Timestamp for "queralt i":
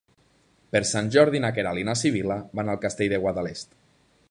1.59-1.85